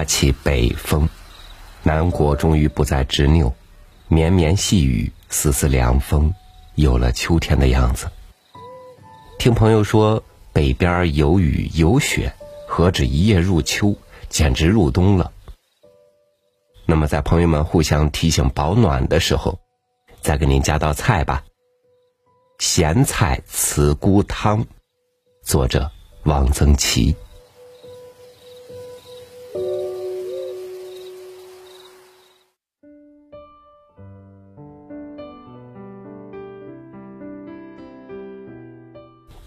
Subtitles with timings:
[0.00, 1.10] 刮起北风，
[1.82, 3.52] 南国终于不再执拗，
[4.08, 6.32] 绵绵细雨，丝丝凉风，
[6.74, 8.10] 有了秋天的样子。
[9.38, 10.24] 听朋友说，
[10.54, 12.32] 北边有雨有雪，
[12.66, 13.94] 何止一夜入秋，
[14.30, 15.32] 简直入冬了。
[16.86, 19.60] 那么，在朋友们互相提醒保暖的时候，
[20.22, 21.44] 再给您加道菜吧：
[22.58, 24.66] 咸菜茨菇汤。
[25.42, 25.90] 作者
[26.22, 27.14] 王曾祺。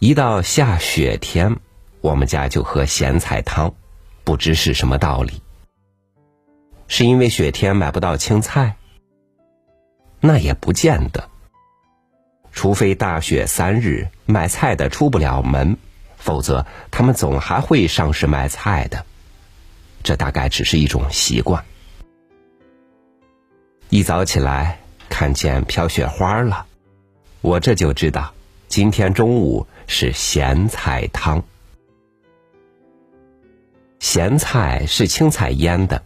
[0.04, 1.56] 一到下雪天，
[2.02, 3.74] 我们家就喝咸菜汤，
[4.26, 5.42] 不知是什么道理。
[6.90, 8.76] 是因为雪天买不到青菜？
[10.20, 11.30] 那也不见得。
[12.52, 15.78] 除非大雪三日，买菜的出不了门，
[16.18, 19.06] 否则他们总还会上市卖菜的。
[20.04, 21.64] 这大概只是一种习惯。
[23.88, 26.66] 一早起来看见飘雪花了，
[27.40, 28.34] 我这就知道
[28.68, 31.44] 今天中午是咸菜汤。
[34.00, 36.04] 咸菜是青菜腌的。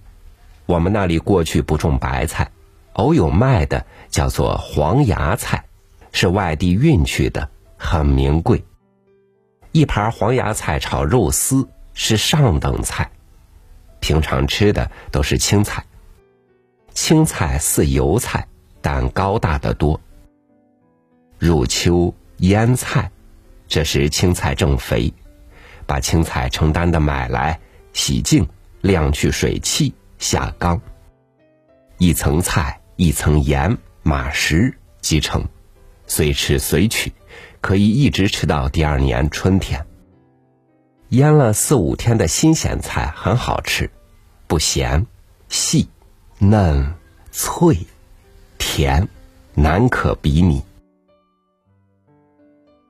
[0.66, 2.52] 我们那里过去不种白菜，
[2.94, 5.64] 偶有卖的叫做黄芽菜，
[6.12, 8.64] 是外地运去的，很名贵。
[9.72, 13.10] 一盘黄芽菜炒肉丝是上等菜，
[14.00, 15.86] 平常吃的都是青菜。
[16.94, 18.48] 青菜似油菜，
[18.82, 20.00] 但高大的多。
[21.40, 23.12] 入秋腌菜，
[23.68, 25.14] 这时青菜正肥，
[25.86, 27.60] 把青菜成担的买来，
[27.94, 28.48] 洗净，
[28.82, 29.94] 晾去水汽。
[30.20, 30.82] 下缸，
[32.00, 35.46] 一层菜，一层盐、马石即成，
[36.08, 37.14] 随吃随取，
[37.62, 39.86] 可以一直吃到第二年春天。
[41.10, 43.92] 腌了四五天的新鲜菜很好吃，
[44.48, 45.06] 不咸，
[45.50, 45.88] 细、
[46.40, 46.96] 嫩、
[47.32, 47.78] 脆、
[48.58, 49.08] 甜，
[49.54, 50.64] 难可比拟。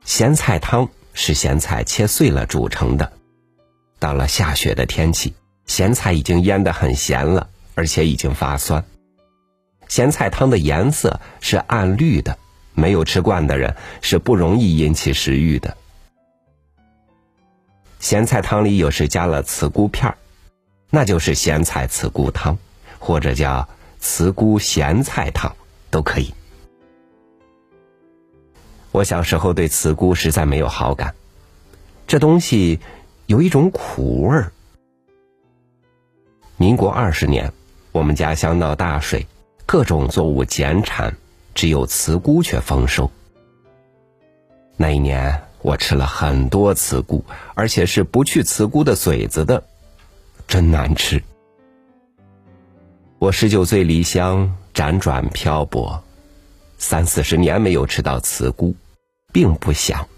[0.07, 3.11] 咸菜汤是咸菜切碎了煮成的，
[3.99, 5.33] 到了下雪的天气。
[5.65, 8.85] 咸菜已经腌得很咸了，而且已经发酸。
[9.89, 12.39] 咸菜汤的颜色是暗绿的，
[12.73, 15.75] 没有吃惯的人是不容易引起食欲的。
[17.99, 20.17] 咸菜汤里有时加了茨菇片儿，
[20.89, 22.57] 那就是咸菜茨菇汤，
[22.97, 23.67] 或者叫
[23.99, 25.53] 茨菇咸菜汤
[25.91, 26.33] 都可以。
[28.97, 31.13] 我小时候对茨菇实在没有好感，
[32.07, 32.79] 这东西
[33.27, 34.51] 有一种苦味儿。
[36.55, 37.53] 民国二十年，
[37.91, 39.27] 我们家乡闹大水，
[39.67, 41.15] 各种作物减产，
[41.53, 43.11] 只有茨菇却丰收。
[44.77, 49.63] 那一年，我吃了很多茨菇，而且是不去茨菇的嘴子的，
[50.47, 51.21] 真难吃。
[53.19, 56.03] 我十九岁离乡，辗转漂泊，
[56.79, 58.75] 三四十年没有吃到茨菇，
[59.37, 60.09] 并不想。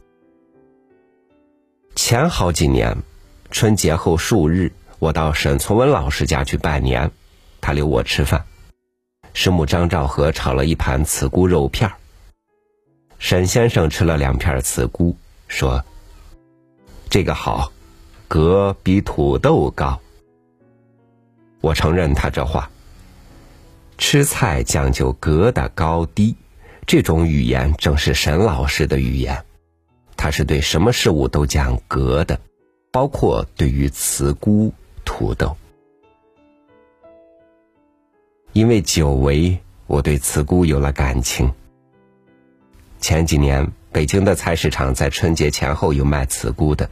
[1.94, 2.96] 前好几年，
[3.52, 4.72] 春节后数日。
[4.98, 7.12] 我到沈从文老师家去拜年，
[7.60, 8.46] 他留我吃饭。
[9.34, 11.92] 师母张兆和炒了一盘茨菇肉片
[13.18, 15.18] 沈先生吃了两片茨菇，
[15.50, 15.84] 说
[17.12, 17.74] ：“这个好，
[18.30, 20.00] 格比土豆高。”
[21.60, 22.72] 我承认他这话。
[23.98, 26.38] 吃菜讲究格的高低，
[26.90, 29.46] 这种语言正是沈老师的语言。
[30.18, 32.40] 他是对什么事物都讲格的，
[32.92, 34.74] 包括对于茨菇。
[35.06, 35.56] 土豆，
[38.54, 41.52] 因为久违，我对茨菇有了感情。
[43.00, 46.90] 前几年，北京的菜市场在春节前后有卖茨菇的，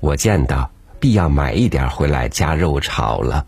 [0.00, 3.46] 我见到必要买一点回来加肉炒了。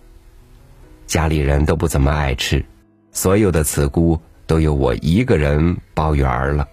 [1.06, 2.62] 家里人都不怎么爱吃，
[3.10, 6.66] 所有的茨菇都由我一个人包圆儿了。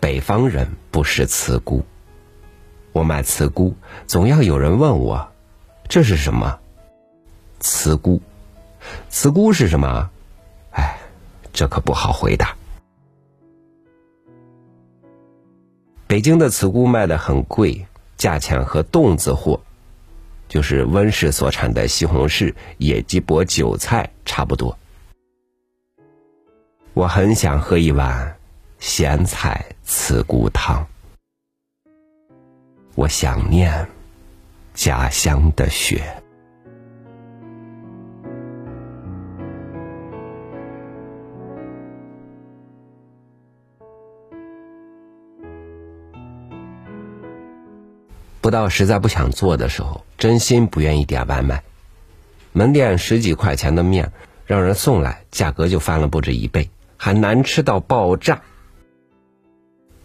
[0.00, 1.82] 北方人不食茨菇。
[2.92, 3.74] 我买茨菇，
[4.06, 5.32] 总要有人问我，
[5.88, 6.58] 这是什么？
[7.60, 8.20] 茨菇，
[9.08, 10.10] 茨菇是什么？
[10.72, 10.98] 哎，
[11.52, 12.56] 这可不好回答。
[16.08, 17.86] 北京的茨菇卖的很贵，
[18.16, 19.60] 价钱和冻子货，
[20.54, 24.78] 就是温室所产的西红柿、野鸡脖、韭菜差不多。
[26.92, 28.36] 我很想喝一碗
[28.78, 30.86] 咸菜茨菇汤。
[32.94, 33.84] 我想念
[34.74, 36.23] 家乡的雪。
[48.44, 51.62] 不到实在不想做的时候，真心不愿意点外卖。
[52.52, 54.12] 门店十几块钱的面，
[54.44, 56.68] 让人送来，价格就翻了不止一倍，
[56.98, 58.42] 还难吃到爆炸。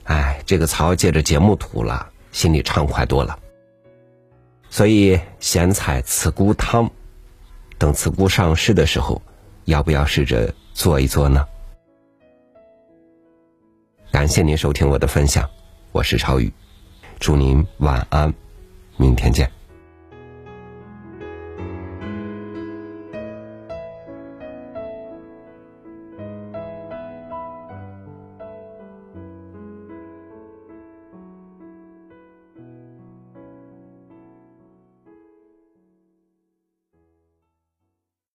[0.05, 3.37] 哎，这个槽借着节目吐了，心里畅快多了。
[4.69, 6.89] 所以咸菜刺菇汤，
[7.77, 9.21] 等刺菇上市的时候，
[9.65, 11.45] 要不要试着做一做呢？
[14.13, 15.49] 感谢您收听我的分享，
[15.91, 16.53] 我是超宇，
[17.19, 18.33] 祝您晚安，
[18.95, 19.58] 明天见。